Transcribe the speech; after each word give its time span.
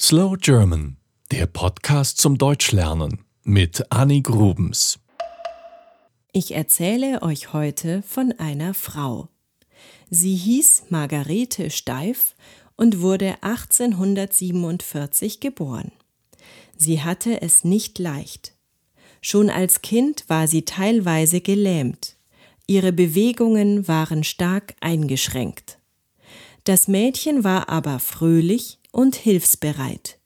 Slow 0.00 0.36
German, 0.36 0.96
der 1.30 1.46
Podcast 1.46 2.18
zum 2.18 2.36
Deutschlernen 2.36 3.24
mit 3.44 3.92
Annie 3.92 4.22
Grubens. 4.22 4.98
Ich 6.32 6.52
erzähle 6.52 7.22
euch 7.22 7.52
heute 7.52 8.02
von 8.02 8.32
einer 8.38 8.74
Frau. 8.74 9.28
Sie 10.10 10.34
hieß 10.34 10.86
Margarete 10.88 11.70
Steif 11.70 12.34
und 12.74 13.02
wurde 13.02 13.36
1847 13.42 15.38
geboren. 15.38 15.92
Sie 16.76 17.00
hatte 17.00 17.40
es 17.40 17.62
nicht 17.62 18.00
leicht. 18.00 18.56
Schon 19.20 19.48
als 19.48 19.80
Kind 19.80 20.24
war 20.26 20.48
sie 20.48 20.64
teilweise 20.64 21.40
gelähmt. 21.40 22.16
Ihre 22.66 22.92
Bewegungen 22.92 23.86
waren 23.86 24.24
stark 24.24 24.74
eingeschränkt. 24.80 25.78
Das 26.64 26.88
Mädchen 26.88 27.44
war 27.44 27.68
aber 27.68 28.00
fröhlich 28.00 28.80
und 28.94 29.16
hilfsbereit. 29.16 30.18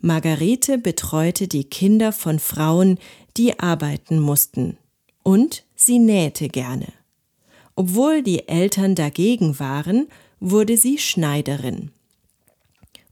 Margarete 0.00 0.78
betreute 0.78 1.46
die 1.46 1.64
Kinder 1.64 2.12
von 2.12 2.38
Frauen, 2.38 2.98
die 3.36 3.58
arbeiten 3.60 4.18
mussten, 4.18 4.78
und 5.22 5.64
sie 5.76 5.98
nähte 5.98 6.48
gerne. 6.48 6.88
Obwohl 7.76 8.22
die 8.22 8.48
Eltern 8.48 8.94
dagegen 8.94 9.58
waren, 9.58 10.08
wurde 10.40 10.76
sie 10.76 10.98
Schneiderin. 10.98 11.92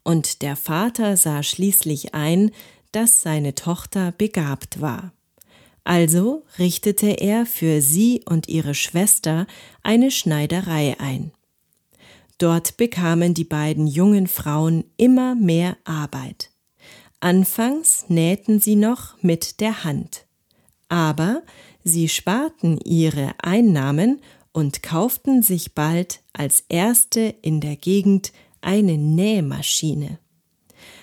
Und 0.02 0.42
der 0.42 0.56
Vater 0.56 1.16
sah 1.16 1.42
schließlich 1.42 2.14
ein, 2.14 2.50
dass 2.92 3.22
seine 3.22 3.54
Tochter 3.54 4.12
begabt 4.12 4.80
war. 4.80 5.12
Also 5.84 6.44
richtete 6.58 7.08
er 7.08 7.46
für 7.46 7.80
sie 7.80 8.22
und 8.24 8.48
ihre 8.48 8.74
Schwester 8.74 9.46
eine 9.82 10.10
Schneiderei 10.10 10.96
ein. 10.98 11.32
Dort 12.38 12.76
bekamen 12.76 13.34
die 13.34 13.44
beiden 13.44 13.86
jungen 13.86 14.28
Frauen 14.28 14.84
immer 14.96 15.34
mehr 15.34 15.76
Arbeit. 15.84 16.50
Anfangs 17.20 18.04
nähten 18.08 18.60
sie 18.60 18.76
noch 18.76 19.20
mit 19.22 19.60
der 19.60 19.82
Hand. 19.82 20.24
Aber 20.88 21.42
sie 21.82 22.08
sparten 22.08 22.78
ihre 22.78 23.34
Einnahmen 23.42 24.20
und 24.52 24.82
kauften 24.82 25.42
sich 25.42 25.74
bald 25.74 26.20
als 26.32 26.64
erste 26.68 27.34
in 27.42 27.60
der 27.60 27.76
Gegend 27.76 28.32
eine 28.60 28.96
Nähmaschine. 28.96 30.18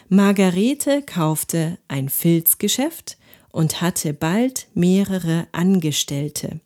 Margarete 0.08 1.02
kaufte 1.02 1.78
ein 1.88 2.10
Filzgeschäft 2.10 3.18
und 3.52 3.82
hatte 3.82 4.14
bald 4.14 4.68
mehrere 4.74 5.48
Angestellte. 5.52 6.62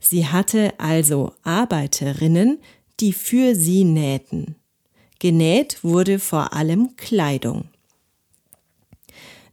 Sie 0.00 0.26
hatte 0.26 0.74
also 0.78 1.32
Arbeiterinnen, 1.42 2.58
die 3.00 3.12
für 3.12 3.54
sie 3.54 3.84
nähten. 3.84 4.56
Genäht 5.18 5.82
wurde 5.82 6.18
vor 6.18 6.52
allem 6.52 6.96
Kleidung. 6.96 7.68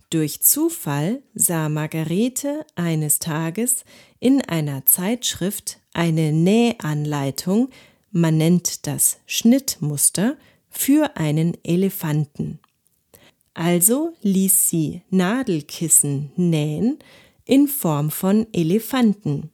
Durch 0.09 0.41
Zufall 0.41 1.23
sah 1.33 1.69
Margarete 1.69 2.65
eines 2.75 3.19
Tages 3.19 3.85
in 4.19 4.41
einer 4.41 4.85
Zeitschrift 4.85 5.79
eine 5.93 6.33
Nähanleitung, 6.33 7.69
man 8.11 8.37
nennt 8.37 8.87
das 8.87 9.19
Schnittmuster, 9.25 10.35
für 10.69 11.15
einen 11.15 11.57
Elefanten. 11.63 12.59
Also 13.53 14.13
ließ 14.21 14.69
sie 14.69 15.01
Nadelkissen 15.09 16.31
nähen 16.35 16.99
in 17.45 17.67
Form 17.67 18.11
von 18.11 18.47
Elefanten. 18.53 19.49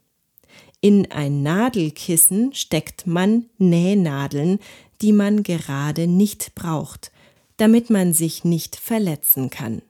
In 0.88 1.12
ein 1.12 1.44
Nadelkissen 1.44 2.54
steckt 2.54 3.06
man 3.06 3.48
Nähnadeln, 3.58 4.60
die 5.02 5.12
man 5.12 5.44
gerade 5.44 6.08
nicht 6.08 6.56
braucht, 6.56 7.12
damit 7.58 7.90
man 7.90 8.14
sich 8.14 8.46
nicht 8.46 8.78
verletzen 8.78 9.50
kann. 9.50 9.82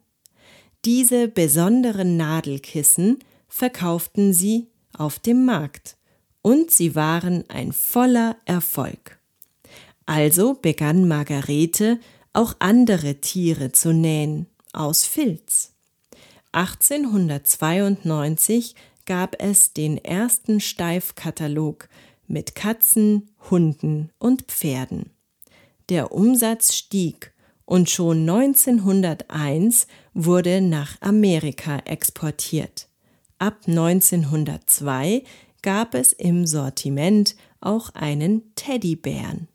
Diese 0.86 1.28
besonderen 1.28 2.18
Nadelkissen 2.18 3.20
verkauften 3.48 4.34
sie 4.34 4.70
auf 4.92 5.20
dem 5.20 5.46
Markt 5.46 5.98
und 6.42 6.72
sie 6.72 6.96
waren 6.96 7.48
ein 7.48 7.74
voller 7.74 8.36
Erfolg. 8.46 9.20
Also 10.08 10.56
begann 10.56 11.08
Margarete 11.08 12.00
auch 12.34 12.56
andere 12.58 13.22
Tiere 13.22 13.72
zu 13.72 13.94
nähen 13.94 14.48
aus 14.74 15.06
Filz. 15.06 15.74
1892 16.54 18.74
gab 19.08 19.42
es 19.42 19.74
den 19.74 19.98
ersten 19.98 20.60
Steifkatalog 20.60 21.90
mit 22.28 22.54
Katzen, 22.54 23.30
Hunden 23.50 24.12
und 24.20 24.44
Pferden. 24.44 25.10
Der 25.90 26.12
Umsatz 26.12 26.76
stieg 26.76 27.34
und 27.66 27.90
schon 27.90 28.30
1901 28.30 29.88
wurde 30.14 30.62
nach 30.62 31.02
Amerika 31.02 31.80
exportiert. 31.86 32.90
Ab 33.40 33.62
1902 33.66 35.24
gab 35.62 35.96
es 35.96 36.14
im 36.14 36.46
Sortiment 36.46 37.36
auch 37.62 37.90
einen 37.96 38.54
Teddybären. 38.56 39.48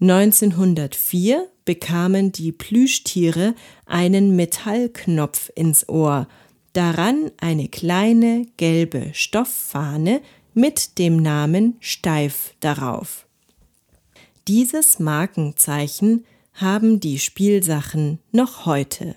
1904 0.00 1.48
bekamen 1.64 2.32
die 2.32 2.52
Plüschtiere 2.52 3.54
einen 3.86 4.36
Metallknopf 4.36 5.50
ins 5.54 5.88
Ohr 5.88 6.28
daran 6.74 7.30
eine 7.38 7.68
kleine 7.68 8.46
gelbe 8.58 9.10
Stofffahne 9.14 10.20
mit 10.52 10.98
dem 10.98 11.16
Namen 11.16 11.76
Steif 11.80 12.54
darauf. 12.60 13.26
Dieses 14.46 14.98
Markenzeichen 14.98 16.26
haben 16.52 17.00
die 17.00 17.18
Spielsachen 17.18 18.18
noch 18.30 18.66
heute. 18.66 19.16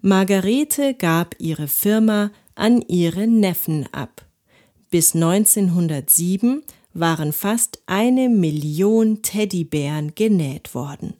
Margarete 0.00 0.94
gab 0.94 1.34
ihre 1.38 1.66
Firma 1.66 2.30
an 2.54 2.82
ihre 2.82 3.26
Neffen 3.26 3.88
ab. 3.92 4.24
Bis 4.90 5.14
1907 5.14 6.62
waren 6.92 7.32
fast 7.32 7.82
eine 7.86 8.28
Million 8.28 9.22
Teddybären 9.22 10.14
genäht 10.14 10.74
worden. 10.74 11.14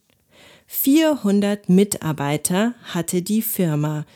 400 0.67 1.69
Mitarbeiter 1.69 2.75
hatte 2.85 3.23
die 3.23 3.43
Firma, 3.43 4.06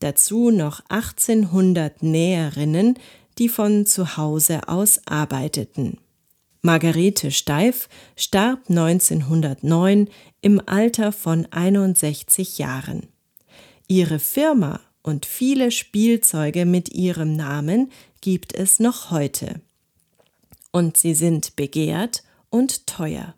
dazu 0.00 0.50
noch 0.50 0.80
1800 0.88 2.02
Näherinnen, 2.02 2.98
die 3.38 3.48
von 3.48 3.86
zu 3.86 4.16
Hause 4.16 4.68
aus 4.68 5.00
arbeiteten. 5.06 5.98
Margarete 6.62 7.30
Steif 7.30 7.88
starb 8.16 8.68
1909 8.68 10.08
im 10.40 10.60
Alter 10.66 11.12
von 11.12 11.46
61 11.50 12.58
Jahren. 12.58 13.08
Ihre 13.88 14.18
Firma 14.18 14.80
und 15.02 15.26
viele 15.26 15.70
Spielzeuge 15.70 16.66
mit 16.66 16.88
ihrem 16.88 17.36
Namen 17.36 17.92
gibt 18.20 18.52
es 18.54 18.80
noch 18.80 19.12
heute. 19.12 19.60
Und 20.72 20.96
sie 20.96 21.14
sind 21.14 21.54
begehrt 21.54 22.24
und 22.50 22.86
teuer. 22.88 23.36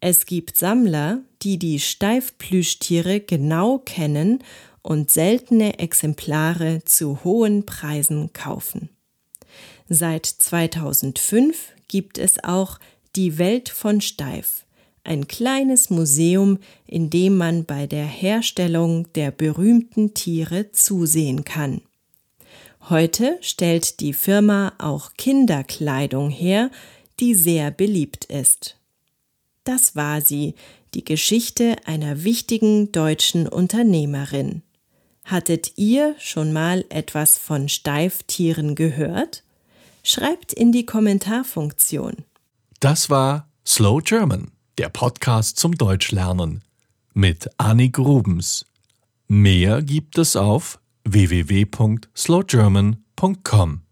Es 0.00 0.26
gibt 0.26 0.56
Sammler, 0.56 1.20
die 1.42 1.58
die 1.58 1.78
Steifplüschtiere 1.78 3.20
genau 3.20 3.78
kennen 3.78 4.42
und 4.88 5.10
seltene 5.10 5.78
Exemplare 5.78 6.82
zu 6.82 7.22
hohen 7.22 7.66
Preisen 7.66 8.32
kaufen. 8.32 8.88
Seit 9.90 10.24
2005 10.24 11.74
gibt 11.88 12.16
es 12.16 12.42
auch 12.42 12.78
die 13.14 13.36
Welt 13.36 13.68
von 13.68 14.00
Steif, 14.00 14.64
ein 15.04 15.28
kleines 15.28 15.90
Museum, 15.90 16.58
in 16.86 17.10
dem 17.10 17.36
man 17.36 17.66
bei 17.66 17.86
der 17.86 18.06
Herstellung 18.06 19.12
der 19.12 19.30
berühmten 19.30 20.14
Tiere 20.14 20.72
zusehen 20.72 21.44
kann. 21.44 21.82
Heute 22.88 23.36
stellt 23.42 24.00
die 24.00 24.14
Firma 24.14 24.72
auch 24.78 25.12
Kinderkleidung 25.18 26.30
her, 26.30 26.70
die 27.20 27.34
sehr 27.34 27.70
beliebt 27.70 28.24
ist. 28.24 28.78
Das 29.64 29.96
war 29.96 30.22
sie, 30.22 30.54
die 30.94 31.04
Geschichte 31.04 31.76
einer 31.84 32.24
wichtigen 32.24 32.90
deutschen 32.90 33.46
Unternehmerin. 33.46 34.62
Hattet 35.28 35.72
ihr 35.76 36.16
schon 36.18 36.52
mal 36.54 36.86
etwas 36.88 37.36
von 37.36 37.68
Steiftieren 37.68 38.74
gehört? 38.74 39.44
Schreibt 40.02 40.54
in 40.54 40.72
die 40.72 40.86
Kommentarfunktion. 40.86 42.24
Das 42.80 43.10
war 43.10 43.46
Slow 43.66 44.00
German, 44.02 44.52
der 44.78 44.88
Podcast 44.88 45.58
zum 45.58 45.76
Deutschlernen 45.76 46.64
mit 47.12 47.50
Annie 47.58 47.90
Grubens. 47.90 48.64
Mehr 49.26 49.82
gibt 49.82 50.16
es 50.16 50.34
auf 50.34 50.80
www.slowgerman.com. 51.04 53.82